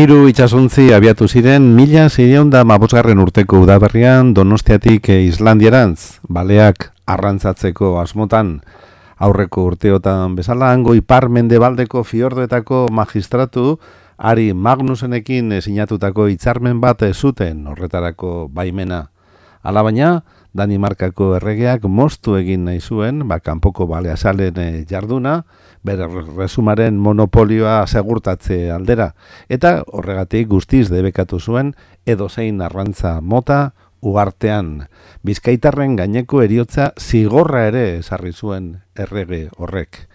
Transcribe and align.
Hiru 0.00 0.30
itxasuntzi 0.30 0.94
abiatu 0.96 1.26
ziren 1.28 1.64
mila 1.76 2.06
zireun 2.08 2.48
da 2.48 2.62
mabosgarren 2.64 3.18
urteko 3.20 3.58
udaberrian 3.66 4.30
donostiatik 4.32 5.10
Islandiarantz, 5.12 6.22
baleak 6.24 6.86
arrantzatzeko 7.04 7.90
asmotan 8.00 8.54
aurreko 9.20 9.66
urteotan 9.68 10.38
bezala, 10.38 10.70
hango 10.72 10.94
ipar 10.96 11.28
mendebaldeko 11.28 12.00
fiordoetako 12.00 12.86
magistratu 12.96 13.76
Ari 14.16 14.54
Magnusenekin 14.54 15.52
sinatutako 15.60 16.30
hitzarmen 16.32 16.80
bat 16.80 17.04
zuten 17.12 17.66
horretarako 17.68 18.48
baimena. 18.48 19.10
Alabaina, 19.60 20.22
Danimarkako 20.56 21.36
erregeak 21.38 21.84
moztu 21.86 22.34
egin 22.38 22.64
nahi 22.66 22.80
zuen, 22.80 23.22
ba, 23.28 23.38
kanpoko 23.38 23.86
balea 23.86 24.16
salen 24.16 24.58
eh, 24.58 24.84
jarduna, 24.90 25.44
bere 25.86 26.08
resumaren 26.36 26.98
monopolioa 26.98 27.86
segurtatze 27.86 28.70
aldera. 28.74 29.12
Eta 29.48 29.80
horregatik 29.86 30.48
guztiz 30.50 30.88
debekatu 30.90 31.40
zuen, 31.40 31.74
edo 32.06 32.28
zein 32.28 32.60
arrantza 32.60 33.20
mota, 33.20 33.72
uartean. 34.00 34.88
Bizkaitarren 35.22 35.96
gaineko 35.96 36.42
eriotza 36.42 36.92
zigorra 36.98 37.66
ere 37.68 37.84
esarri 37.98 38.32
zuen 38.32 38.72
errege 38.96 39.48
horrek 39.56 40.09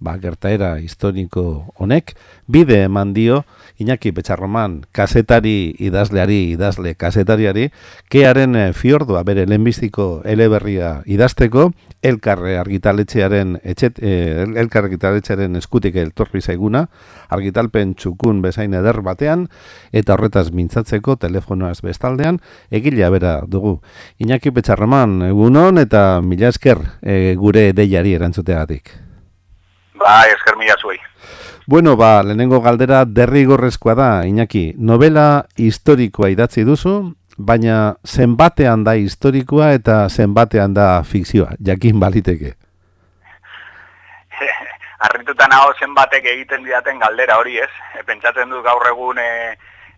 ba, 0.00 0.16
gertaera 0.18 0.78
historiko 0.80 1.72
honek, 1.76 2.14
bide 2.48 2.82
eman 2.88 3.12
dio, 3.14 3.44
Iñaki 3.80 4.10
Betxarroman, 4.16 4.80
kasetari 4.92 5.74
idazleari, 5.78 6.50
idazle 6.56 6.94
kasetariari, 7.00 7.68
kearen 8.12 8.56
eh, 8.56 8.72
fiordua 8.76 9.22
bere 9.24 9.46
lehenbiziko 9.48 10.22
eleberria 10.24 11.02
idazteko, 11.06 11.70
elkarre 12.02 12.56
argitaletxearen, 12.60 13.58
etxet, 13.62 14.00
eh, 14.02 14.44
elkarre 14.44 14.90
argitaletxearen 14.90 15.56
eskutik 15.60 15.96
eltorri 16.00 16.40
zaiguna, 16.40 16.86
argitalpen 17.28 17.94
txukun 17.94 18.40
bezain 18.44 18.74
eder 18.76 19.02
batean, 19.04 19.46
eta 19.92 20.16
horretaz 20.16 20.48
mintzatzeko 20.56 21.16
telefonoaz 21.20 21.78
bestaldean, 21.84 22.40
egilea 22.70 23.12
bera 23.12 23.36
dugu. 23.46 23.78
Iñaki 24.18 24.52
Betxarroman, 24.56 25.20
egunon 25.28 25.78
eta 25.80 26.20
mila 26.24 26.48
esker 26.48 26.80
eh, 27.00 27.36
gure 27.38 27.70
deiari 27.76 28.16
erantzuteagatik. 28.16 29.09
Ba, 30.00 30.24
esker 30.32 30.56
mila 30.56 30.76
zuei. 30.80 30.98
Bueno, 31.66 31.96
ba, 31.96 32.22
lehenengo 32.24 32.60
galdera 32.64 33.04
derrigorrezkoa 33.04 33.94
da, 33.94 34.10
Iñaki. 34.26 34.74
Novela 34.78 35.44
historikoa 35.60 36.30
idatzi 36.32 36.64
duzu, 36.64 36.94
baina 37.36 37.94
zenbatean 38.06 38.84
da 38.84 38.96
historikoa 38.96 39.72
eta 39.76 40.08
zenbatean 40.08 40.74
da 40.74 41.02
fikzioa, 41.04 41.52
jakin 41.60 42.00
baliteke. 42.00 42.54
Arrituta 45.08 45.48
nago 45.52 45.76
zenbatek 45.78 46.30
egiten 46.32 46.64
diaten 46.64 46.98
galdera 46.98 47.36
hori 47.40 47.60
ez. 47.60 47.70
E, 47.98 48.02
pentsatzen 48.08 48.48
du 48.48 48.62
gaur 48.64 48.88
egun 48.88 49.20
e, 49.20 49.30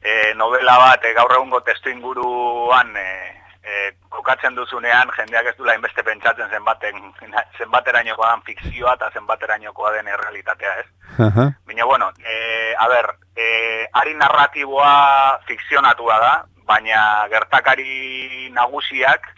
e, 0.02 0.34
novela 0.34 0.78
bat, 0.82 1.06
e, 1.06 1.14
gaur 1.14 1.38
egungo 1.38 1.62
testu 1.62 1.94
inguruan 1.94 2.90
e, 2.98 3.08
e, 3.64 3.92
kokatzen 4.10 4.54
duzunean, 4.54 5.10
jendeak 5.16 5.50
ez 5.52 5.56
dula 5.56 5.74
inbeste 5.74 6.02
pentsatzen 6.02 6.50
zenbaten, 6.50 6.98
zenbaterainokoa 7.58 8.30
den 8.34 8.46
fikzioa 8.46 8.94
eta 8.98 9.10
zenbaterainokoa 9.14 9.92
den 9.96 10.08
errealitatea, 10.08 10.76
ez? 10.82 10.88
Uh 11.18 11.50
Baina, 11.66 11.84
bueno, 11.84 12.10
e, 12.24 12.74
a 12.78 12.88
ber, 12.88 13.14
e, 13.36 13.86
ari 13.92 14.14
narratiboa 14.14 15.40
fikzionatua 15.46 16.18
da, 16.18 16.32
baina 16.66 17.28
gertakari 17.28 18.50
nagusiak 18.54 19.28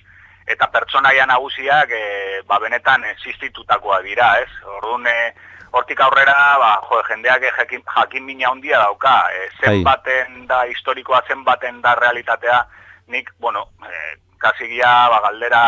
eta 0.46 0.68
pertsonaia 0.68 1.26
nagusiak 1.26 1.90
e, 1.90 2.04
ba 2.48 2.60
benetan 2.60 3.04
existitutakoa 3.14 4.02
dira, 4.02 4.34
ez? 4.40 4.50
Orduan, 4.76 5.06
e, 5.08 5.32
hortik 5.74 6.00
aurrera, 6.00 6.36
ba, 6.60 6.72
jo, 6.88 7.00
jendeak 7.08 7.48
jakin, 7.58 7.82
jakin 7.96 8.24
mina 8.24 8.50
handia 8.50 8.78
dauka, 8.78 9.16
e, 9.32 9.48
zenbaten 9.60 10.46
da 10.46 10.64
historikoa, 10.70 11.22
zenbaten 11.28 11.80
da 11.82 11.94
realitatea, 11.98 12.60
nik, 13.08 13.30
bueno, 13.38 13.68
e, 13.84 14.18
kasi 14.38 14.68
gira, 14.68 15.08
ba, 15.08 15.20
galdera 15.28 15.62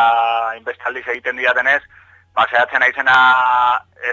inbestaldiz 0.56 1.06
egiten 1.08 1.36
diatenez, 1.36 1.82
ba, 2.34 2.47
zehatzen 2.50 2.80
naizena 2.84 3.16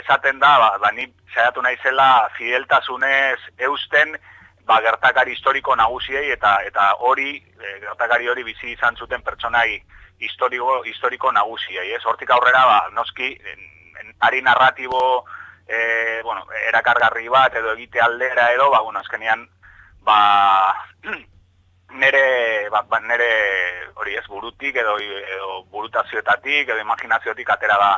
esaten 0.02 0.40
da, 0.40 0.58
ba, 0.60 0.70
ba 0.80 0.92
nik 0.92 1.14
zehatu 1.34 1.62
naizela 1.62 2.30
fideltasunez 2.38 3.40
eusten, 3.58 4.16
ba, 4.66 4.80
gertakari 4.82 5.36
historiko 5.36 5.76
nagusiei, 5.76 6.30
eta 6.32 6.58
eta 6.68 6.94
hori, 7.00 7.36
e, 7.38 7.76
gertakari 7.84 8.30
hori 8.30 8.44
bizi 8.48 8.72
izan 8.72 8.96
zuten 8.96 9.22
pertsonai 9.22 9.82
historiko, 10.24 10.84
historiko 10.88 11.32
nagusiei, 11.32 11.92
ez? 11.96 12.04
Hortik 12.06 12.32
aurrera, 12.32 12.66
ba, 12.70 12.80
noski, 12.96 13.34
en, 13.54 14.16
ari 14.24 14.42
narratibo, 14.42 15.26
e, 15.68 16.22
bueno, 16.24 16.48
erakargarri 16.70 17.28
bat, 17.28 17.56
edo 17.56 17.74
egite 17.76 18.02
aldera 18.02 18.52
edo, 18.54 18.70
ba, 18.72 18.82
bueno, 18.82 19.00
azkenian, 19.00 19.48
ba, 20.08 20.18
nere, 22.00 22.70
ba, 22.70 22.84
ba, 22.90 23.00
nere 23.00 23.30
hori 23.96 24.16
ez 24.18 24.26
burutik 24.30 24.76
edo, 24.76 24.98
edo 25.00 25.62
burutazioetatik 25.72 26.70
edo 26.70 26.80
imaginaziotik 26.82 27.50
atera 27.50 27.78
da 27.82 27.94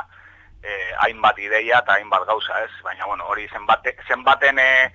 eh, 0.62 0.92
hainbat 1.06 1.38
ideia 1.38 1.80
eta 1.82 1.96
hainbat 1.96 2.26
gauza 2.28 2.62
ez, 2.64 2.72
baina 2.84 3.06
bueno, 3.06 3.26
hori 3.30 3.48
zenbate, 3.48 3.96
zenbaten 4.08 4.58
eh, 4.58 4.92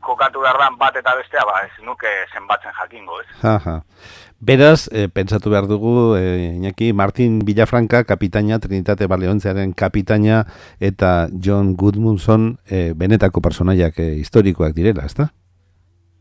kokatu 0.00 0.40
behar 0.40 0.56
bat 0.78 0.96
eta 0.96 1.14
bestea, 1.18 1.44
ba, 1.44 1.60
ez 1.66 1.84
nuke 1.84 2.08
zenbatzen 2.32 2.72
jakingo 2.78 3.20
ez. 3.20 3.26
Aha. 3.44 3.82
Beraz, 4.40 4.88
e, 4.92 5.08
pentsatu 5.08 5.50
behar 5.52 5.66
dugu, 5.68 6.16
e, 6.16 6.52
Iñaki, 6.56 6.92
Martin 6.92 7.40
Villafranca, 7.44 8.04
kapitaina, 8.04 8.58
Trinitate 8.58 9.06
Baleontzearen 9.06 9.72
kapitaina, 9.72 10.44
eta 10.80 11.28
John 11.32 11.74
Goodmanson, 11.76 12.58
e, 12.68 12.92
benetako 12.96 13.40
personaiak 13.44 13.98
e, 14.00 14.14
historikoak 14.20 14.72
direla, 14.76 15.04
ezta? 15.04 15.30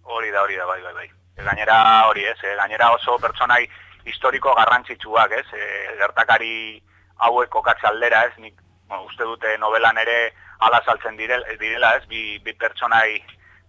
Hori 0.03 0.31
da, 0.31 0.43
hori 0.43 0.59
da, 0.59 0.65
bai, 0.67 0.81
bai, 0.83 0.93
bai 0.93 1.09
gainera 1.45 1.77
hori 2.09 2.25
ez, 2.25 2.37
e, 2.43 2.55
gainera 2.59 2.91
oso 2.95 3.17
pertsonai 3.21 3.63
historiko 4.05 4.53
garrantzitsuak 4.55 5.31
ez, 5.31 5.45
e, 5.53 5.67
gertakari 6.01 6.81
hauek 7.27 7.49
kokatze 7.49 7.87
aldera 7.87 8.25
ez, 8.27 8.33
nik 8.37 8.59
uste 9.03 9.23
dute 9.23 9.55
novelan 9.57 9.97
ere 9.97 10.33
ala 10.65 10.81
saltzen 10.85 11.17
direla 11.17 11.95
ez, 11.97 12.03
bi, 12.11 12.39
bi 12.43 12.53
pertsonai 12.53 13.21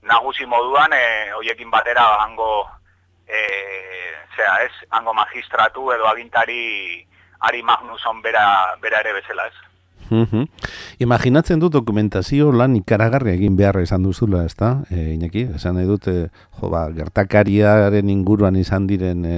nagusi 0.02 0.46
moduan, 0.46 0.92
e, 0.92 1.32
hoiekin 1.38 1.70
batera 1.70 2.06
hango, 2.22 2.66
e, 3.26 3.40
zera 4.36 4.58
ez, 4.64 4.72
hango 4.90 5.14
magistratu 5.14 5.90
edo 5.92 6.08
agintari 6.10 7.06
Ari 7.46 7.62
Magnuson 7.62 8.22
bera, 8.22 8.76
bera 8.80 9.00
ere 9.04 9.12
bezala 9.12 9.46
ez. 9.46 9.56
Mm 10.10 10.46
Imaginatzen 10.98 11.60
dut 11.60 11.74
dokumentazio 11.74 12.52
lan 12.52 12.76
ikaragarri 12.78 13.32
egin 13.34 13.56
beharra 13.56 13.82
izan 13.84 14.04
duzula, 14.06 14.44
ez 14.46 14.54
da? 14.56 14.70
E, 14.90 15.12
Inaki, 15.12 15.42
esan 15.58 15.76
nahi 15.76 15.86
dut, 15.86 16.08
e, 16.08 16.28
jo, 16.60 16.70
ba, 16.72 16.86
gertakariaren 16.94 18.08
inguruan 18.08 18.56
izan 18.56 18.86
diren 18.88 19.24
e, 19.28 19.36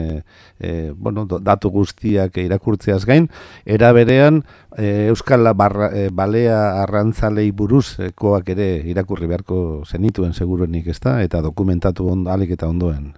e, 0.61 0.93
bueno, 0.95 1.27
datu 1.27 1.73
guztiak 1.75 2.39
irakurtzeaz 2.39 3.05
gain, 3.09 3.28
era 3.67 3.91
berean 3.97 4.45
e, 4.77 5.09
Euskal 5.09 5.51
barra, 5.59 5.91
e, 5.91 6.09
Balea 6.15 6.83
Arrantzalei 6.84 7.51
buruzkoak 7.51 8.55
ere 8.55 8.69
irakurri 8.87 9.27
beharko 9.27 9.84
zenituen 9.87 10.34
seguruenik, 10.34 10.87
ez 10.87 11.01
da? 11.01 11.19
Eta 11.23 11.43
dokumentatu 11.43 12.09
on, 12.12 12.28
alik 12.28 12.55
eta 12.55 12.71
ondoen. 12.71 13.17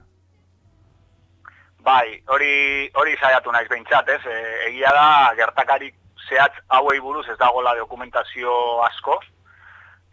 Bai, 1.84 2.21
hori 2.28 2.89
hori 2.94 3.16
saiatu 3.21 3.53
naiz 3.53 3.69
behintzat, 3.69 4.09
ez? 4.16 4.21
E, 4.25 4.41
egia 4.71 4.93
da 4.97 5.06
gertakarik 5.37 6.00
zehatz 6.30 6.62
hauei 6.78 7.00
buruz 7.02 7.26
ez 7.28 7.38
dagoela 7.38 7.74
dokumentazio 7.76 8.54
asko. 8.86 9.18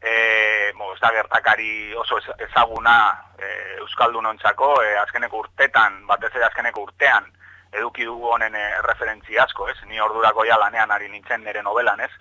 E, 0.01 0.73
mo, 0.77 0.91
ez 0.93 0.99
da 1.01 1.09
gertakari 1.13 1.95
oso 1.97 2.19
ezaguna 2.37 2.97
e, 3.39 3.47
Euskaldun 3.79 4.25
ontzako, 4.33 4.75
e, 4.83 4.93
azkeneko 5.01 5.41
urtetan, 5.45 6.03
batez 6.09 6.33
ere 6.35 6.45
azkeneko 6.45 6.83
urtean, 6.85 7.25
eduki 7.73 8.05
dugu 8.05 8.29
honen 8.35 8.55
e, 8.55 8.65
referentzi 8.85 9.39
asko, 9.41 9.69
ez? 9.73 9.77
Ni 9.89 10.01
ordurako 10.01 10.45
ja 10.45 10.59
lanean 10.61 10.93
ari 10.93 11.09
nintzen 11.09 11.43
nire 11.43 11.63
novelan, 11.65 12.05
ez? 12.05 12.11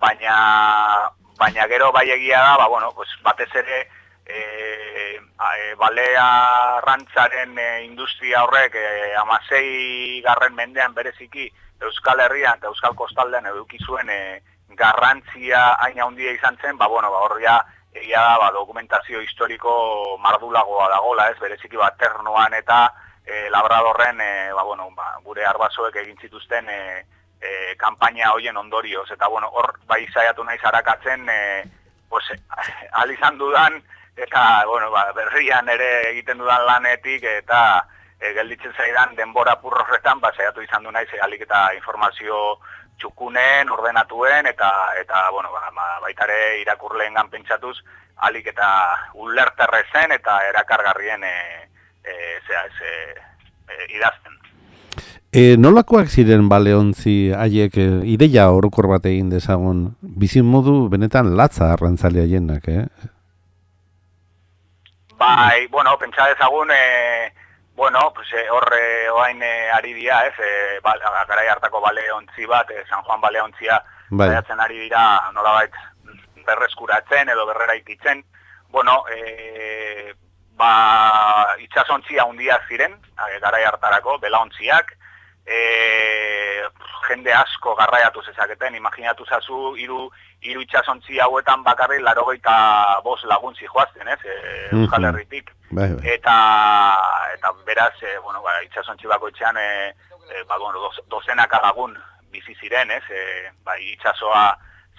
Baina, 0.00 0.34
baina 1.38 1.68
gero 1.68 1.92
bai 1.92 2.08
egia 2.16 2.40
da, 2.40 2.56
ba, 2.62 2.68
bueno, 2.72 2.92
pues, 2.96 3.12
batez 3.22 3.50
ere 3.60 3.82
e, 4.24 4.40
e, 5.20 5.74
balea 5.76 6.80
rantzaren 6.84 7.58
e, 7.58 7.68
industria 7.84 8.44
horrek 8.44 8.74
e, 8.74 9.14
amasei 9.20 10.20
garren 10.24 10.56
mendean 10.56 10.94
bereziki, 10.94 11.50
Euskal 11.80 12.20
Herrian 12.20 12.58
eta 12.58 12.68
Euskal 12.68 12.94
Kostaldean 12.94 13.46
eduki 13.46 13.78
zuen 13.84 14.10
e, 14.10 14.20
garrantzia 14.78 15.74
hain 15.82 16.00
handia 16.02 16.32
izan 16.32 16.56
zen, 16.62 16.78
ba, 16.78 16.88
bueno, 16.88 17.10
ba, 17.12 17.24
horria 17.26 17.58
egia 17.94 18.22
da, 18.22 18.38
ba, 18.38 18.50
dokumentazio 18.52 19.20
historiko 19.22 20.18
mardulagoa 20.22 20.88
dagola, 20.92 21.28
ez, 21.30 21.38
bereziki 21.40 21.76
bat 21.76 21.98
ternoan 21.98 22.54
eta 22.54 22.86
e, 23.24 23.48
labradorren, 23.50 24.20
e, 24.20 24.52
ba, 24.52 24.62
bueno, 24.62 24.90
ba, 24.96 25.14
gure 25.24 25.46
arbasoek 25.46 25.96
egin 26.02 26.18
zituzten 26.20 26.68
e, 26.68 26.80
e, 27.40 27.74
kampaina 27.80 28.32
hoien 28.32 28.56
ondorioz, 28.56 29.08
eta, 29.10 29.28
bueno, 29.28 29.50
hor, 29.52 29.74
bai 29.86 30.04
zaiatu 30.12 30.44
nahi 30.44 30.58
zarakatzen, 30.58 31.28
e, 31.28 31.64
pues, 32.08 32.24
al 33.02 33.16
dudan, 33.38 33.82
eta, 34.16 34.64
bueno, 34.66 34.90
ba, 34.90 35.12
berrian 35.12 35.68
ere 35.68 36.10
egiten 36.10 36.38
dudan 36.38 36.66
lanetik, 36.66 37.24
eta, 37.24 37.86
e, 38.20 38.32
gelditzen 38.34 38.74
zaidan 38.76 39.14
denbora 39.16 39.56
purro 39.62 39.84
horretan, 39.84 40.20
ba, 40.20 40.32
zaiatu 40.36 40.62
izan 40.62 40.84
du 40.84 40.92
naiz, 40.92 41.08
alik 41.22 41.46
eta 41.46 41.68
informazio 41.76 42.58
txukunen, 42.98 43.70
ordenatuen, 43.70 44.46
eta, 44.50 44.70
eta 45.00 45.28
bueno, 45.30 45.52
ba, 45.54 45.70
ba, 45.74 45.88
baitare 46.02 46.58
irakurleen 46.62 47.18
pentsatuz, 47.30 47.76
alik 48.26 48.50
eta 48.50 48.68
ulerterrezen 49.14 50.12
eta 50.18 50.40
erakargarrien 50.48 51.22
e, 51.24 51.36
e, 52.02 52.14
zera, 52.46 52.66
e, 52.66 53.14
e, 53.70 53.86
idazten. 53.96 54.34
E, 55.30 55.56
nolakoak 55.60 56.08
ziren 56.08 56.48
baleontzi 56.48 57.30
haiek 57.36 57.76
e, 57.78 57.86
ideia 58.10 58.48
orokor 58.50 58.88
bat 58.90 59.06
egin 59.06 59.28
dezagun 59.30 59.84
bizin 60.00 60.48
modu 60.48 60.88
benetan 60.90 61.36
latza 61.36 61.70
arrantzalea 61.74 62.26
jenak, 62.26 62.68
eh? 62.72 62.86
Bai, 65.18 65.66
bueno, 65.70 65.96
pentsa 65.98 66.30
dezagun, 66.32 66.70
e, 66.72 67.30
bueno, 67.78 68.12
pues, 68.12 68.26
e, 68.32 68.50
horre 68.50 69.08
oain 69.08 69.40
e, 69.40 69.70
ari 69.70 69.92
dira, 69.94 70.26
ez, 70.26 70.34
e, 70.34 70.80
ba, 70.82 70.96
garai 71.28 71.46
hartako 71.46 71.80
baleontzi 71.80 72.44
bat, 72.44 72.68
e, 72.74 72.82
San 72.90 73.04
Juan 73.06 73.20
baleontzia, 73.20 73.78
bai. 74.10 74.34
ari 74.34 74.78
dira, 74.80 75.30
nola 75.32 75.62
berreskuratzen 76.44 77.28
edo 77.28 77.46
berrera 77.46 77.76
ikitzen, 77.76 78.24
bueno, 78.74 79.04
e, 79.14 80.12
ba, 80.58 81.54
itxasontzia 81.62 82.24
hundiak 82.26 82.66
ziren, 82.66 82.98
garai 83.40 83.62
hartarako, 83.62 84.18
belaontziak, 84.18 84.96
e, 85.48 86.62
jende 87.08 87.32
asko 87.32 87.74
garraiatu 87.78 88.22
zezaketen, 88.22 88.74
imaginatu 88.76 89.24
zazu, 89.24 89.74
iru, 89.80 90.08
iru 90.44 90.62
itxasontzi 90.64 91.20
hauetan 91.24 91.64
bakarri 91.64 92.00
larogeita 92.02 92.54
bos 93.04 93.20
laguntzi 93.24 93.66
joazten, 93.66 94.08
ez, 94.08 94.20
e, 94.24 94.36
Euskal 94.76 95.08
Herritik. 95.08 95.50
Bai, 95.70 95.88
bai. 95.94 96.14
Eta, 96.14 96.36
eta 97.34 97.52
beraz, 97.66 97.94
e, 98.02 98.18
bueno, 98.24 98.42
ba, 98.44 98.58
itxasontzi 98.68 99.08
bako 99.08 99.32
itxean, 99.32 99.56
e, 99.56 99.94
e, 100.28 100.44
ba, 100.44 100.58
bueno, 100.58 100.84
do, 100.84 100.92
dozenaka 101.08 101.62
lagun 101.64 101.96
bizi 102.30 102.54
ziren, 102.60 102.90
ez, 102.90 103.04
e, 103.10 103.50
ba, 103.64 103.78
itxasoa 103.94 104.44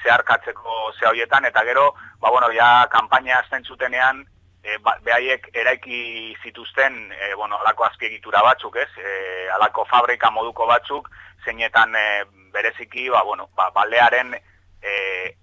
zeharkatzeko 0.01 0.91
ze 0.97 1.07
hoietan, 1.11 1.45
eta 1.45 1.63
gero, 1.67 1.93
ba, 2.19 2.31
bueno, 2.33 2.49
ja, 2.55 2.87
kampaina 2.89 3.37
azten 3.39 3.63
zutenean, 3.63 4.25
e, 4.63 4.77
ba, 4.83 4.97
behaiek 5.05 5.49
eraiki 5.53 6.35
zituzten 6.43 7.11
e, 7.13 7.33
bueno, 7.35 7.59
alako 7.59 7.85
azpiegitura 7.87 8.41
batzuk, 8.43 8.75
ez? 8.75 8.89
E, 8.97 9.47
alako 9.55 9.85
fabrika 9.89 10.31
moduko 10.31 10.67
batzuk, 10.67 11.09
zeinetan 11.45 11.95
e, 11.95 12.05
bereziki, 12.53 13.09
ba, 13.09 13.23
bueno, 13.23 13.49
ba, 13.55 13.69
balearen 13.75 14.35
e, 14.35 14.93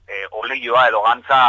e, 0.08 0.26
oleioa 0.42 0.88
edo 0.88 1.02
gantza 1.02 1.40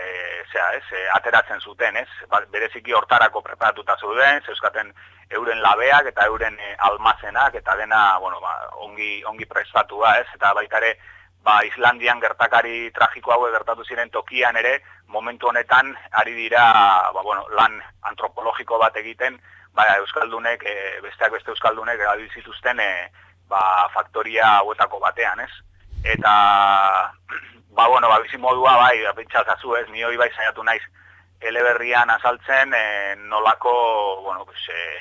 e, 0.00 0.10
zera, 0.52 0.70
ez? 0.76 0.84
E, 0.92 1.08
ateratzen 1.16 1.60
zuten, 1.60 1.96
ez? 1.96 2.08
Ba, 2.28 2.42
bereziki 2.52 2.92
hortarako 2.92 3.42
preparatuta 3.42 3.96
zuten, 4.00 4.42
zeuskaten 4.44 4.92
euren 5.34 5.62
labeak 5.64 6.12
eta 6.12 6.26
euren 6.28 6.58
almazenak, 6.90 7.54
eta 7.56 7.76
dena, 7.80 8.18
bueno, 8.20 8.40
ba, 8.44 8.54
ongi, 8.84 9.22
ongi 9.24 9.48
prestatua, 9.48 10.18
ez? 10.20 10.28
Eta 10.36 10.52
baitare, 10.54 10.96
ba, 11.44 11.60
Islandian 11.68 12.20
gertakari 12.20 12.90
tragiko 12.96 13.34
hau 13.34 13.44
gertatu 13.52 13.84
ziren 13.84 14.10
tokian 14.10 14.56
ere, 14.56 14.78
momentu 15.12 15.50
honetan 15.50 15.92
ari 16.20 16.32
dira 16.34 16.64
ba, 17.12 17.22
bueno, 17.22 17.44
lan 17.52 17.76
antropologiko 18.10 18.78
bat 18.80 18.96
egiten, 18.96 19.36
ba, 19.76 19.86
Euskaldunek, 20.00 20.64
e, 20.64 20.74
besteak 21.04 21.36
beste 21.36 21.52
Euskaldunek 21.52 22.00
erabil 22.00 22.30
zituzten 22.32 22.80
e, 22.80 22.90
ba, 23.50 23.60
faktoria 23.94 24.56
hauetako 24.62 25.00
batean, 25.04 25.44
ez? 25.44 25.52
Eta, 26.16 26.34
ba, 27.76 27.88
bueno, 27.88 28.08
ba, 28.08 28.20
bizi 28.24 28.40
modua, 28.40 28.76
bai, 28.80 29.04
pentsazazu, 29.16 29.76
ez, 29.76 29.88
ni 29.92 30.04
hori 30.04 30.16
bai 30.20 30.30
saiatu 30.32 30.64
naiz 30.64 30.82
eleberrian 31.44 32.10
azaltzen, 32.10 32.72
e, 32.72 33.16
nolako, 33.28 33.74
bueno, 34.24 34.46
pues, 34.48 34.64
e, 34.72 34.98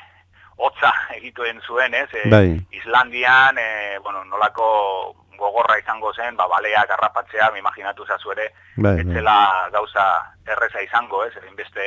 hotza 0.57 0.91
egituen 1.19 1.61
zuen, 1.63 1.95
ez? 1.95 2.09
E, 2.11 2.29
bai. 2.29 2.47
Islandian, 2.83 3.57
e, 3.57 3.99
bueno, 4.03 4.25
nolako 4.25 5.22
gogorra 5.37 5.77
izango 5.79 6.13
zen, 6.13 6.35
ba, 6.35 6.47
baleak 6.47 6.89
arrapatzea, 6.95 7.51
mi 7.51 7.59
imaginatu 7.59 8.05
zazu 8.05 8.31
ere, 8.35 8.49
bai, 8.77 8.95
bai. 8.95 9.03
etzela 9.03 9.35
gauza 9.71 10.07
erreza 10.47 10.81
izango, 10.81 11.23
ez, 11.25 11.33
egin 11.41 11.55
beste 11.55 11.85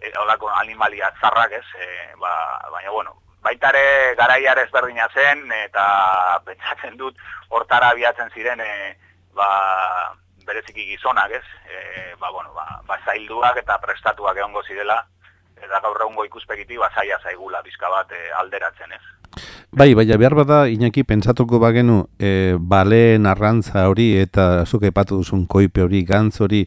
e, 0.00 0.12
olako 0.22 0.50
animalia 0.60 1.12
zarrak, 1.20 1.52
ez, 1.52 1.66
e, 1.78 1.90
ba, 2.20 2.32
baina, 2.72 2.90
bueno, 2.90 3.16
baitare 3.42 4.14
garaiar 4.16 4.58
ezberdina 4.64 5.08
zen, 5.14 5.46
eta 5.66 5.84
pentsatzen 6.48 6.98
dut, 7.00 7.16
hortara 7.48 7.92
abiatzen 7.94 8.32
ziren, 8.34 8.60
e, 8.60 8.96
ba, 9.36 9.48
bereziki 10.46 10.86
gizonak, 10.94 11.32
ez, 11.38 11.46
e, 11.68 12.14
ba, 12.18 12.30
bueno, 12.30 12.52
ba, 12.54 12.80
ba, 12.86 12.98
zailduak 13.06 13.62
eta 13.62 13.78
prestatuak 13.78 14.36
egongo 14.36 14.62
zirela, 14.66 15.02
eta 15.60 15.80
gaur 15.84 16.00
egungo 16.00 16.24
ikuspegiti, 16.24 16.78
ba, 16.80 16.90
zaila 16.94 17.20
zaigula 17.22 17.62
bizka 17.62 17.90
bat 17.92 18.12
e, 18.12 18.28
alderatzen, 18.42 18.92
ez. 18.96 19.19
Bai, 19.72 19.94
baina 19.94 20.16
behar 20.18 20.34
bada, 20.34 20.68
Iñaki, 20.68 21.04
pentsatuko 21.06 21.60
bagenu, 21.62 22.08
e, 22.18 22.56
baleen 22.58 23.26
arrantza 23.30 23.84
hori 23.86 24.16
eta 24.18 24.64
zuke 24.66 24.88
epatu 24.90 25.20
duzun 25.20 25.44
koipe 25.46 25.84
hori, 25.84 26.00
gantz 26.02 26.40
hori, 26.42 26.64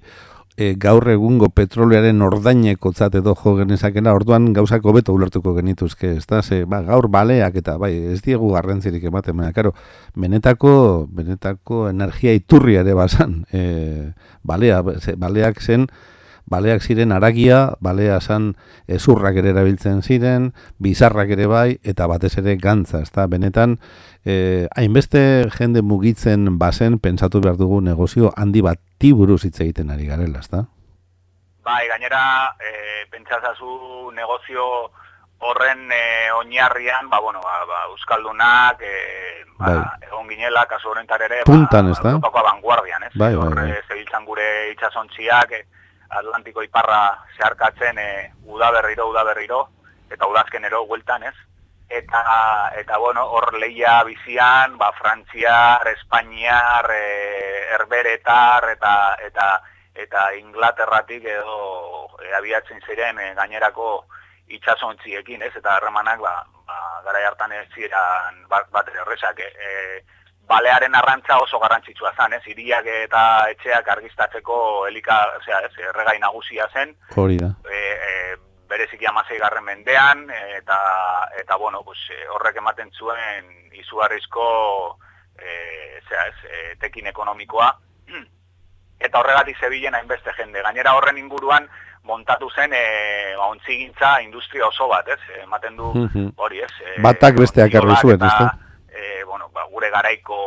e, 0.56 0.70
gaur 0.80 1.10
egungo 1.12 1.50
petrolearen 1.52 2.22
ordaineko 2.24 2.94
edo 2.96 3.36
jo 3.36 3.56
genezakena, 3.58 4.14
orduan 4.14 4.54
gauzako 4.54 4.94
beto 4.94 5.14
ulertuko 5.14 5.54
genituzke, 5.54 6.14
ez 6.16 6.26
da, 6.26 6.42
ze, 6.42 6.64
ba, 6.64 6.82
gaur 6.82 7.10
baleak 7.10 7.58
eta, 7.60 7.78
bai, 7.78 7.92
ez 8.14 8.22
diegu 8.22 8.54
garrantzirik 8.54 9.04
ematen, 9.04 9.36
baina, 9.36 9.52
karo, 9.52 9.74
benetako, 10.16 11.06
benetako 11.12 11.90
energia 11.90 12.32
iturri 12.32 12.80
ere 12.80 12.94
basan, 12.94 13.44
e, 13.52 14.14
balea, 14.44 14.82
baleak 15.18 15.60
zen, 15.60 15.90
baleak 16.46 16.82
ziren 16.82 17.12
aragia, 17.12 17.74
balea 17.80 18.20
zan 18.22 18.54
ezurrak 18.88 19.38
ere 19.40 19.54
erabiltzen 19.54 20.02
ziren, 20.02 20.52
bizarrak 20.78 21.32
ere 21.36 21.48
bai, 21.48 21.80
eta 21.84 22.08
batez 22.08 22.38
ere 22.42 22.56
gantza, 22.58 23.02
ezta 23.02 23.28
benetan, 23.28 23.80
eh, 24.26 24.68
hainbeste 24.76 25.50
jende 25.58 25.82
mugitzen 25.82 26.60
bazen, 26.60 27.00
pentsatu 27.00 27.42
behar 27.42 27.58
dugu 27.58 27.82
negozio 27.82 28.34
handi 28.36 28.62
bat 28.62 28.80
tiburuz 29.00 29.44
hitz 29.46 29.60
egiten 29.62 29.92
ari 29.92 30.08
garela, 30.08 30.40
ezta? 30.40 30.66
Bai, 31.64 31.88
gainera, 31.88 32.56
e, 32.60 33.06
pentsazazu 33.12 34.12
negozio 34.12 34.92
horren 35.44 35.92
e, 35.92 36.32
oinarrian, 36.40 37.10
ba, 37.10 37.20
bueno, 37.20 37.40
ba, 37.44 37.64
ba, 37.68 37.86
Euskaldunak, 37.92 38.82
e, 38.82 39.46
ba, 39.58 39.70
bai. 39.70 40.08
egon 40.10 40.28
ginela, 40.28 40.66
kasu 40.68 40.92
horrentar 40.92 41.24
ere, 41.24 41.44
Puntan, 41.48 41.88
ba, 41.88 41.96
ez 41.96 42.20
ba, 42.20 42.44
vanguardian, 42.50 43.08
ez? 43.08 43.14
Bai, 43.16 43.36
bai, 43.36 43.50
bai. 43.56 43.70
Zebiltzan 43.88 44.28
gure 44.28 44.48
itxasontziak, 44.74 45.56
e, 45.56 45.64
Atlantiko 46.20 46.64
iparra 46.64 47.02
zeharkatzen 47.38 48.00
e, 48.00 48.10
udaberriro, 48.46 49.08
udaberriro, 49.10 49.68
eta 50.12 50.28
udazkenero 50.30 50.86
gueltan, 50.86 51.24
ez? 51.24 51.36
Eta, 51.94 52.22
eta 52.80 52.98
bueno, 52.98 53.26
hor 53.36 53.54
leia 53.60 54.02
bizian, 54.08 54.78
ba, 54.78 54.92
Frantziar, 54.98 55.88
Espainiar, 55.94 56.90
e, 56.90 57.04
Herberetar, 57.76 58.70
eta, 58.72 58.94
eta, 59.28 59.48
eta 59.94 60.24
Inglaterratik 60.40 61.26
edo 61.36 61.60
e, 62.22 62.34
abiatzen 62.40 62.82
ziren 62.88 63.20
e, 63.20 63.34
gainerako 63.38 64.06
itxasontziekin, 64.58 65.44
ez? 65.46 65.54
Eta 65.60 65.78
harremanak, 65.78 66.24
ba, 66.24 66.34
ba, 66.66 66.80
gara 67.06 67.28
hartan 67.28 67.54
ez 67.60 67.68
ziren 67.76 68.44
bat, 68.50 68.70
bat 68.74 68.90
errezak, 68.94 69.40
e, 69.40 70.02
balearen 70.48 70.96
arrantza 70.96 71.38
oso 71.40 71.60
garrantzitsua 71.60 72.14
zen, 72.18 72.34
ez? 72.38 72.42
Iriak 72.52 72.88
eta 72.92 73.24
etxeak 73.54 73.88
argistatzeko 73.96 74.58
elika, 74.90 75.20
osea, 75.40 75.62
erregai 75.90 76.18
nagusia 76.20 76.68
zen. 76.74 76.96
Hori 77.16 77.40
da. 77.40 77.54
E, 77.70 77.80
e, 78.10 78.36
bereziki 78.70 79.08
amasei 79.08 79.40
garren 79.40 79.64
mendean, 79.64 80.28
eta, 80.58 80.80
eta 81.40 81.58
bueno, 81.62 81.84
pues, 81.84 82.00
e, 82.12 82.28
horrek 82.36 82.60
ematen 82.62 82.92
zuen 82.92 83.50
izugarrizko 83.80 84.46
e, 85.38 86.02
zera, 86.10 86.28
ez, 86.28 86.38
e, 86.44 86.76
tekin 86.82 87.08
ekonomikoa. 87.14 87.72
Eta 89.04 89.20
horregatik 89.20 89.58
zebilen 89.60 89.96
hainbeste 89.98 90.32
jende. 90.38 90.62
Gainera 90.64 90.94
horren 90.96 91.18
inguruan, 91.20 91.66
montatu 92.08 92.48
zen 92.56 92.72
e, 92.76 92.84
ba, 93.36 93.50
ontzigintza 93.52 94.14
industria 94.24 94.68
oso 94.68 94.88
bat, 94.92 95.08
ez? 95.12 95.20
Ematen 95.42 95.76
du 95.80 95.90
hori, 96.38 96.62
ez? 96.64 96.72
E, 96.80 97.02
Batak 97.04 97.40
besteak 97.42 97.76
arri 97.80 97.98
zuen, 98.00 98.22
ez 98.22 98.32
gure 98.38 98.63
garaiko 99.94 100.40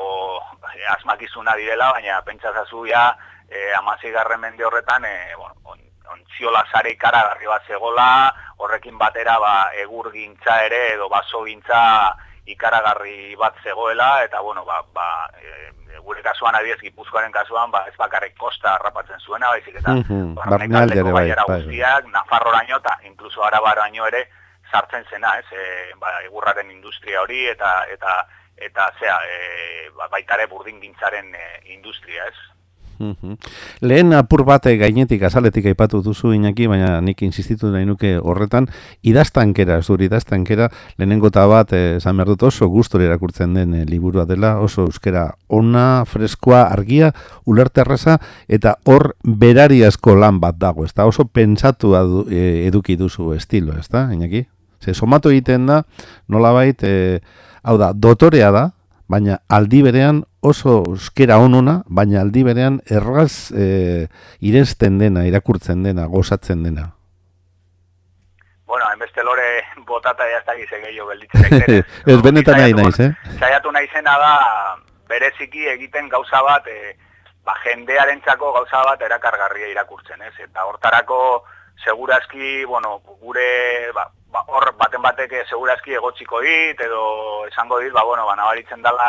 e, 0.75 0.85
asmakizuna 0.97 1.57
direla, 1.57 1.93
baina 1.95 2.21
pentsazazu 2.26 2.87
ja 2.91 3.07
e, 3.49 3.73
amazigarren 3.79 4.41
mende 4.41 4.65
horretan 4.65 5.05
e, 5.05 5.17
bueno, 5.37 5.55
on, 5.65 5.81
ontziola 6.17 6.65
zare 6.73 6.93
ikaragarri 6.97 7.47
bat 7.47 7.67
zegola, 7.67 8.11
horrekin 8.59 8.99
batera 8.99 9.38
ba, 9.43 9.55
egur 9.83 10.11
gintza 10.12 10.61
ere 10.67 10.83
edo 10.95 11.09
baso 11.12 11.45
gintza 11.47 11.81
ikaragarri 12.47 13.35
bat 13.37 13.57
zegoela, 13.62 14.23
eta 14.25 14.41
bueno, 14.41 14.65
ba, 14.65 14.81
ba, 14.95 15.09
e, 15.43 15.99
gure 16.07 16.23
kasuan 16.23 16.55
adiez 16.55 16.79
gipuzkoaren 16.81 17.33
kasuan, 17.35 17.71
ba, 17.75 17.85
ez 17.91 17.97
bakarrik 17.99 18.37
kosta 18.38 18.76
harrapatzen 18.76 19.21
zuena, 19.21 19.50
baizik 19.50 19.81
eta 19.81 19.95
mm 19.95 20.03
-hmm. 20.09 21.12
baiara 21.12 21.45
bai, 21.47 21.47
bai. 21.49 21.62
guztiak, 21.62 22.11
Nafarroraino 22.12 22.79
eta 22.79 22.99
inkluso 23.03 23.45
Arabaraino 23.45 24.07
ere 24.07 24.29
sartzen 24.71 25.05
zena, 25.11 25.38
ez, 25.38 25.47
e, 25.53 25.93
ba, 25.99 26.21
egurraren 26.23 26.71
industria 26.71 27.23
hori 27.23 27.49
eta 27.49 27.85
eta 27.91 28.26
eta 28.57 28.91
zea, 28.99 29.17
e, 29.29 29.89
baitare 30.11 30.47
burdin 30.51 30.81
gintzaren 30.81 31.35
e, 31.35 31.47
industria, 31.75 32.29
ez? 32.29 32.57
Lehen 33.81 34.15
apur 34.17 34.45
bate 34.49 34.73
gainetik 34.81 35.23
azaletik 35.29 35.67
aipatu 35.69 36.01
duzu 36.05 36.33
inaki, 36.33 36.67
baina 36.71 37.01
nik 37.05 37.21
insistitu 37.27 37.69
nahi 37.73 37.85
nuke 37.85 38.15
horretan, 38.17 38.69
idaztankera, 39.05 39.81
zuri 39.83 40.09
idaztankera, 40.09 40.71
lehenengo 40.97 41.29
eta 41.33 41.47
bat, 41.51 41.75
esan 41.77 42.17
behar 42.17 42.33
dut 42.33 42.47
oso 42.49 42.69
gustor 42.73 43.05
irakurtzen 43.05 43.55
den 43.55 43.75
e, 43.75 43.85
liburua 43.89 44.25
dela, 44.29 44.57
oso 44.65 44.87
euskera 44.89 45.29
ona, 45.49 46.05
freskoa, 46.09 46.67
argia, 46.73 47.13
arraza, 47.77 48.19
eta 48.49 48.77
hor 48.85 49.15
berari 49.23 49.83
asko 49.85 50.17
lan 50.17 50.41
bat 50.41 50.57
dago, 50.59 50.85
ez 50.85 50.93
oso 50.97 51.27
pentsatu 51.27 51.95
e, 52.31 52.67
eduki 52.67 52.97
duzu 52.97 53.35
estilo, 53.35 53.77
ez 53.79 53.89
da, 53.89 54.09
inaki? 54.13 54.47
Ze 54.81 54.95
somatu 54.95 55.31
egiten 55.31 55.67
da, 55.67 55.83
nola 56.29 56.53
e, 56.65 57.21
hau 57.66 57.76
da, 57.78 57.90
dotorea 57.92 58.52
da, 58.54 58.64
baina 59.11 59.40
aldi 59.50 59.82
berean 59.87 60.23
oso 60.40 60.78
euskera 60.92 61.38
onona, 61.42 61.80
baina 61.87 62.20
aldi 62.23 62.44
berean 62.46 62.78
erraz 62.99 63.50
e, 63.50 64.06
irezten 64.40 65.00
dena, 65.02 65.26
irakurtzen 65.26 65.82
dena, 65.87 66.06
gozatzen 66.11 66.62
dena. 66.66 66.92
Bueno, 68.66 68.87
enbeste 68.92 69.23
lore 69.26 69.49
botata 69.87 70.26
ya 70.30 70.38
está 70.38 70.54
gize 70.58 70.78
gehiago 70.82 71.08
belditzen. 71.11 71.82
ez 72.14 72.20
benetan 72.23 72.61
nahi 72.62 72.75
naiz, 72.75 72.99
eh? 73.00 73.11
Zaiatu 73.38 73.73
nahi 73.75 73.90
zena 73.92 74.14
da, 74.23 74.32
bereziki 75.11 75.66
egiten 75.75 76.08
gauza 76.11 76.42
bat, 76.46 76.66
e, 76.70 76.94
ba, 77.46 77.54
jendearen 77.64 78.23
txako 78.23 78.52
gauza 78.61 78.82
bat 78.90 79.02
erakargarria 79.06 79.70
irakurtzen, 79.75 80.23
ez? 80.23 80.35
Eta 80.49 80.66
hortarako, 80.70 81.20
segurazki, 81.85 82.64
bueno, 82.66 82.99
gure, 83.23 83.50
ba, 83.94 84.06
ba, 84.37 84.45
hor 84.52 84.73
baten 84.76 85.02
batek 85.02 85.35
segurazki 85.49 85.97
egotziko 85.97 86.40
dit, 86.45 86.81
edo 86.81 87.47
esango 87.49 87.81
dit, 87.81 87.93
ba, 87.93 88.05
bueno, 88.05 88.26
ba, 88.26 88.37
nabaritzen 88.37 88.83
dela, 88.85 89.09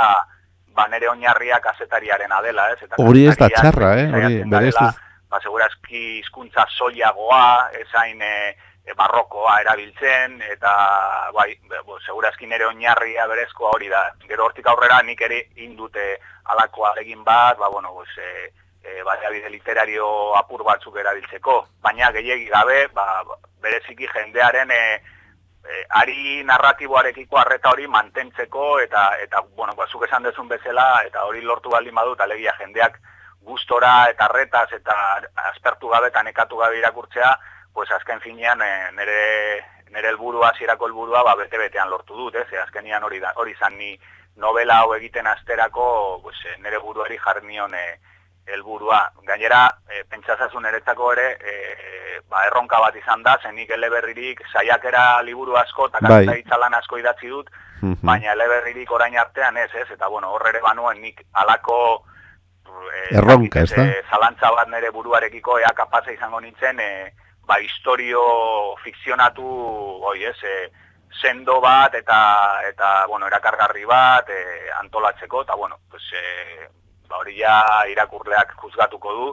ba, 0.77 0.87
nere 0.91 1.09
oinarriak 1.11 1.65
azetariaren 1.73 2.31
adela, 2.31 2.69
ez? 2.71 2.79
Eta 2.85 3.01
hori 3.03 3.27
ez 3.27 3.35
da 3.39 3.49
txarra, 3.51 3.91
eh? 4.03 4.07
Hori, 4.13 4.39
berez 4.47 4.75
ez... 4.75 4.93
Ba, 5.27 5.41
segurazki 5.43 6.21
hizkuntza 6.21 6.63
soilagoa, 6.77 7.67
ezain 7.81 8.21
e, 8.23 8.53
barrokoa 8.95 9.57
erabiltzen, 9.59 10.37
eta, 10.53 10.71
bai, 11.35 11.49
bo, 11.83 11.97
segurazki 12.05 12.47
nere 12.47 12.69
oinarria 12.69 13.25
berezkoa 13.27 13.73
hori 13.75 13.91
da. 13.91 14.05
Gero 14.29 14.45
hortik 14.45 14.69
aurrera 14.71 15.01
nik 15.03 15.25
ere 15.27 15.41
indute 15.65 16.13
alakoa 16.53 16.93
egin 17.03 17.25
bat, 17.27 17.59
ba, 17.59 17.67
bueno, 17.73 17.91
pues, 17.97 18.15
e, 18.23 18.47
e, 18.87 19.03
bide 19.03 19.51
literario 19.51 20.07
apur 20.39 20.63
batzuk 20.63 20.95
erabiltzeko, 20.95 21.59
baina 21.83 22.13
gehiegi 22.15 22.47
gabe, 22.53 22.85
ba, 22.95 23.19
bereziki 23.59 24.07
jendearen 24.13 24.71
e, 24.71 24.81
e, 25.65 25.85
ari 26.01 26.43
narratiboarekiko 26.43 27.37
harreta 27.37 27.71
hori 27.71 27.87
mantentzeko 27.87 28.79
eta 28.79 29.09
eta 29.23 29.41
bueno, 29.55 29.73
ba 29.75 29.87
zuk 29.87 30.05
esan 30.07 30.23
dezun 30.23 30.47
bezala 30.47 31.03
eta 31.05 31.23
hori 31.25 31.41
lortu 31.41 31.69
baldin 31.69 31.95
badut 31.95 32.21
alegia 32.21 32.53
jendeak 32.59 32.99
gustora 33.47 34.09
eta 34.11 34.25
harretaz 34.25 34.67
eta 34.73 34.95
aspertu 35.51 35.89
gabe 35.89 36.11
eta 36.11 36.23
nekatu 36.23 36.57
gabe 36.57 36.77
irakurtzea, 36.79 37.37
pues 37.73 37.91
azken 37.91 38.19
finean 38.19 38.61
e, 38.61 38.71
nere 38.91 39.21
nere 39.91 40.09
helburua, 40.09 40.49
hasierako 40.49 40.87
helburua 40.87 41.23
ba 41.23 41.35
bete 41.39 41.57
betean 41.57 41.89
lortu 41.89 42.15
dut, 42.15 42.35
ez? 42.35 42.47
E, 42.51 42.59
azkenian 42.59 43.03
hori 43.03 43.21
da, 43.23 43.31
hori 43.35 43.55
izan 43.55 43.77
ni 43.77 43.93
novela 44.35 44.81
hau 44.81 44.93
egiten 44.95 45.27
asterako, 45.27 46.19
pues 46.23 46.37
e, 46.45 46.57
nere 46.61 46.81
buruari 46.83 47.17
jarnion 47.23 47.73
e, 47.73 47.85
helburua. 48.47 48.99
Gainera, 49.27 49.67
e, 49.89 50.03
pentsazazun 50.09 50.65
eretzako 50.65 51.11
ere, 51.13 51.27
e, 51.39 52.21
ba, 52.29 52.45
erronka 52.47 52.79
bat 52.81 52.95
izan 52.95 53.23
da, 53.23 53.37
zenik 53.43 53.71
eleberririk 53.75 54.43
saiakera 54.51 55.21
liburu 55.27 55.57
asko, 55.59 55.89
eta 55.91 56.01
bai. 56.07 56.39
itzalan 56.39 56.77
asko 56.79 56.99
idatzi 57.01 57.31
dut, 57.33 57.51
mhm. 57.81 57.99
baina 58.01 58.33
eleberririk 58.33 58.91
orain 58.91 59.17
artean 59.17 59.57
ez, 59.57 59.69
ez, 59.75 59.89
eta 59.91 60.07
bueno, 60.07 60.31
horre 60.35 60.55
ere 60.55 60.63
banuen 60.63 61.01
nik 61.01 61.23
alako 61.43 61.79
e, 62.65 63.05
erronka, 63.19 63.63
ez 63.67 63.71
da? 63.75 63.85
E, 63.85 64.01
zalantza 64.09 64.51
bat 64.55 64.71
nire 64.73 64.91
buruarekiko 64.95 65.59
ea 65.59 65.73
kapatza 65.75 66.15
izango 66.15 66.41
nintzen, 66.41 66.79
e, 66.79 67.13
ba, 67.47 67.59
historio 67.63 68.21
fikzionatu, 68.83 69.47
oi 70.11 70.19
ez, 70.31 70.37
e, 70.43 70.57
sendo 71.17 71.61
bat 71.61 71.95
eta 71.95 72.17
eta 72.67 72.89
bueno, 73.07 73.27
erakargarri 73.27 73.85
bat 73.89 74.27
e, 74.29 74.41
antolatzeko 74.81 75.41
eta 75.47 75.55
bueno, 75.55 75.79
pues 75.89 76.03
eh 76.13 76.67
ba, 77.09 77.21
hori 77.21 77.37
ja 77.39 77.61
irakurleak 77.91 78.55
juzgatuko 78.61 79.13
du, 79.13 79.29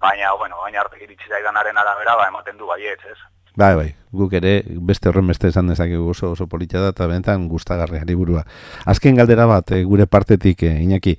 baina, 0.00 0.34
bueno, 0.38 0.60
baina 0.62 0.82
arte 0.84 1.00
iritsi 1.02 1.30
zaidanaren 1.30 1.78
arabera, 1.78 2.16
ba, 2.16 2.28
ematen 2.28 2.58
du 2.58 2.66
baietz, 2.66 3.00
ez? 3.10 3.18
Bai, 3.54 3.74
bai, 3.78 3.90
guk 4.10 4.32
ere 4.34 4.56
beste 4.82 5.08
horren 5.08 5.28
beste 5.30 5.46
esan 5.52 5.68
dezakegu 5.70 6.08
oso 6.10 6.32
oso 6.32 6.48
politia 6.50 6.80
da 6.82 6.90
eta 6.90 7.06
benetan 7.06 7.46
gustagarria 7.48 8.02
liburua. 8.08 8.42
Azken 8.90 9.14
galdera 9.14 9.46
bat 9.46 9.70
e, 9.70 9.84
gure 9.86 10.08
partetik 10.10 10.64
e, 10.66 10.72
Iñaki. 10.82 11.14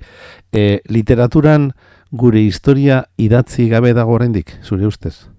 E, 0.52 0.82
literaturan 0.92 1.70
gure 2.12 2.44
historia 2.44 3.06
idatzi 3.16 3.70
gabe 3.70 3.94
dago 3.96 4.12
oraindik, 4.18 4.52
zure 4.62 4.84
ustez? 4.86 5.30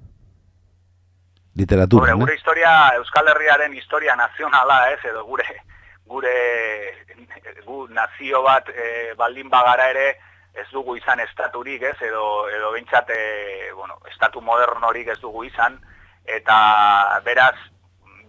Literatura, 1.53 2.13
gure, 2.13 2.25
gure 2.25 2.35
historia 2.35 2.73
Euskal 2.97 3.29
Herriaren 3.29 3.77
historia 3.77 4.15
nazionala, 4.17 4.81
ez, 4.95 4.99
edo 5.05 5.23
gure 5.29 5.45
gure 6.07 6.33
gu 7.65 7.87
nazio 7.93 8.41
bat 8.41 8.69
e, 8.71 9.13
baldin 9.19 9.49
bagara 9.53 9.89
ere 9.91 10.07
ez 10.57 10.67
dugu 10.71 10.97
izan 10.97 11.19
estaturik, 11.21 11.83
ez, 11.83 11.95
edo, 12.01 12.49
edo 12.49 12.71
bintzat, 12.73 13.09
e, 13.13 13.71
bueno, 13.75 13.99
estatu 14.11 14.41
modernorik 14.41 15.13
ez 15.13 15.19
dugu 15.21 15.45
izan, 15.47 15.77
eta 16.25 16.57
beraz, 17.25 17.55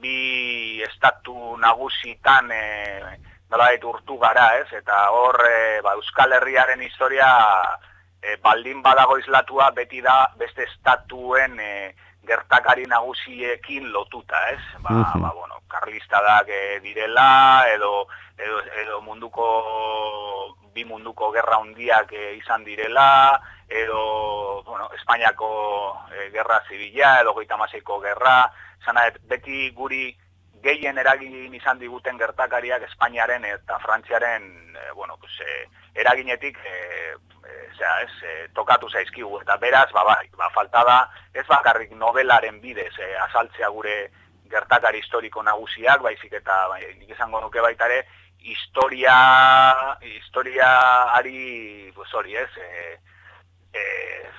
bi 0.02 0.82
estatu 0.86 1.56
nagusitan 1.58 2.52
e, 2.52 2.64
nola 3.50 3.70
urtu 3.90 4.18
gara, 4.18 4.50
ez, 4.60 4.68
eta 4.72 5.08
hor, 5.10 5.40
e, 5.48 5.80
ba, 5.82 5.96
Euskal 5.96 6.36
Herriaren 6.36 6.82
historia, 6.82 7.30
e, 8.22 8.36
baldin 8.44 8.82
badago 8.82 9.18
islatua, 9.18 9.70
beti 9.70 10.02
da, 10.04 10.20
beste 10.36 10.68
estatuen 10.68 11.58
e, 11.60 11.72
gertakari 12.28 12.84
nagusiekin 12.86 13.90
lotuta, 13.92 14.50
ez, 14.52 14.62
ba, 14.84 15.00
ba 15.16 15.32
bueno, 15.32 15.62
karlistadak 15.68 16.48
e, 16.48 16.80
direla, 16.84 17.64
edo, 17.72 18.06
edo, 18.36 18.60
edo 18.84 19.00
munduko 19.00 19.48
bi 20.78 20.84
munduko 20.86 21.32
gerra 21.34 21.58
hundiak 21.58 22.12
e, 22.14 22.36
izan 22.38 22.64
direla, 22.64 23.40
edo 23.68 24.62
bueno, 24.62 24.88
Espainiako 24.94 25.50
e, 26.14 26.30
gerra 26.30 26.62
zibila, 26.68 27.18
edo 27.20 27.34
goita 27.34 27.58
gerra, 28.02 28.52
zana, 28.84 29.10
beti 29.26 29.70
guri 29.74 30.16
gehien 30.62 30.98
eragin 30.98 31.54
izan 31.54 31.78
diguten 31.78 32.18
gertakariak 32.18 32.82
Espainiaren 32.82 33.44
eta 33.44 33.78
Frantziaren 33.78 34.76
e, 34.76 34.92
bueno, 34.94 35.16
pues, 35.18 35.32
e, 35.40 35.66
eraginetik 36.00 36.58
e, 36.58 37.16
e, 37.48 37.54
ez, 38.04 38.14
e, 38.22 38.48
tokatu 38.54 38.88
zaizkigu, 38.88 39.40
eta 39.42 39.56
beraz, 39.56 39.90
ba, 39.92 40.04
bai, 40.04 40.30
ba, 40.36 40.50
falta 40.54 40.84
da, 40.84 40.98
ez 41.34 41.46
bakarrik 41.46 41.90
novelaren 41.92 42.60
bidez 42.60 42.94
e, 42.98 43.14
azaltzea 43.26 43.68
gure 43.74 43.98
gertakari 44.48 45.02
historiko 45.02 45.42
nagusiak, 45.42 46.02
baizik 46.02 46.32
eta 46.40 46.66
bai, 46.68 46.82
nik 46.98 47.10
izango 47.10 47.40
nuke 47.40 47.60
baitare, 47.60 48.04
historia 48.40 49.98
historia 50.02 51.14
ari 51.14 51.92
pues 51.94 52.12
hori 52.14 52.36
ez 52.36 52.50
eh 52.56 52.98
eh 53.72 54.30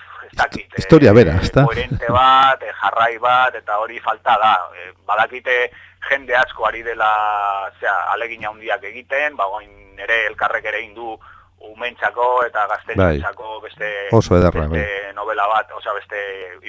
historia 0.76 1.12
bera 1.12 1.36
está 1.42 1.64
bat 1.64 2.62
eh, 2.62 2.72
jarrai 2.80 3.18
bat 3.18 3.54
eta 3.54 3.78
hori 3.78 3.98
falta 4.00 4.38
da 4.38 4.54
e, 4.76 4.92
badakite 5.06 5.70
jende 6.08 6.36
asko 6.36 6.66
ari 6.66 6.82
dela 6.82 7.70
sea 7.80 8.12
alegina 8.12 8.48
handiak 8.48 8.82
egiten 8.84 9.36
ba 9.36 9.44
goin 9.44 9.98
ere 9.98 10.26
elkarrek 10.26 10.64
ere 10.64 10.82
indu 10.82 11.18
umentzako 11.60 12.44
eta 12.46 12.66
gaztentzako 12.66 13.48
bai. 13.60 13.62
beste, 13.68 13.90
oso 14.16 14.36
ederra, 14.38 14.66
beste 14.66 15.02
bai. 15.04 15.14
novela 15.14 15.46
bat, 15.46 15.72
osea 15.76 15.92
beste 15.92 16.20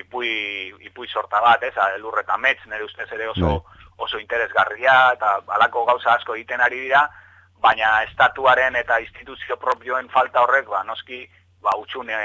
ipui, 0.04 0.74
ipui 0.84 1.08
sorta 1.08 1.40
bat, 1.42 1.64
ez, 1.64 1.74
elurreta 1.96 2.38
metz, 2.38 2.60
nire 2.68 2.84
ustez 2.84 3.08
ere 3.12 3.30
oso, 3.32 3.62
bai. 3.62 3.81
Oso 4.02 4.20
interesgarria, 4.20 5.14
eta 5.14 5.40
alako 5.58 5.86
gauza 5.86 6.16
asko 6.16 6.36
egiten 6.36 6.62
ari 6.62 6.80
dira, 6.88 7.06
baina 7.62 8.02
estatuaren 8.08 8.76
eta 8.76 9.00
instituzio 9.00 9.58
propioen 9.62 10.10
falta 10.10 10.42
horrek, 10.42 10.68
ba, 10.70 10.84
noski, 10.88 11.22
ba, 11.62 11.76
utxune 11.78 12.18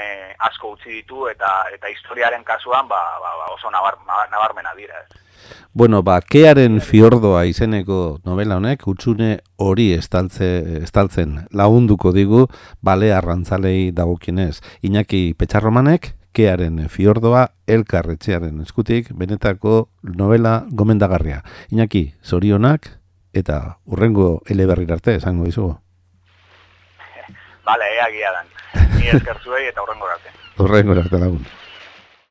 asko 0.49 0.73
utzi 0.75 0.97
ditu 0.97 1.27
eta 1.29 1.51
eta 1.73 1.89
historiaren 1.93 2.43
kasuan 2.43 2.89
ba, 2.89 2.99
ba, 3.21 3.35
ba 3.43 3.53
oso 3.53 3.71
nabar, 3.71 3.99
nabarmena 4.31 4.73
dira. 4.75 5.05
Bueno, 5.77 6.01
ba, 6.01 6.17
kearen 6.25 6.79
fiordoa 6.81 7.43
izeneko 7.45 8.17
novela 8.25 8.57
honek, 8.57 8.87
utxune 8.89 9.37
hori 9.61 9.91
estaltze, 9.93 10.81
estaltzen 10.81 11.43
lagunduko 11.53 12.11
digu, 12.15 12.47
bale 12.81 13.11
arrantzalei 13.13 13.91
dagokinez. 13.93 14.57
Iñaki 14.81 15.35
Petxarromanek, 15.37 16.15
kearen 16.37 16.83
fiordoa 16.93 17.47
elkarretxearen 17.65 18.61
eskutik, 18.61 19.09
benetako 19.17 19.87
novela 20.03 20.59
gomendagarria. 20.69 21.41
Iñaki, 21.73 22.11
zorionak, 22.23 22.91
eta 23.33 23.77
urrengo 23.85 24.41
eleberri 24.45 24.85
arte 24.93 25.17
esango 25.17 25.49
dizugu. 25.49 25.77
Bale, 27.65 27.87
ea 27.97 28.09
gia 28.13 28.33
dan. 28.35 28.53
Ni 28.99 29.09
esker 29.17 29.41
zuei 29.43 29.65
eta 29.67 29.81
urrengo 29.83 30.07
arte. 30.13 30.35
Urrengo 30.63 30.99
arte 31.01 31.19
lagun. 31.19 31.45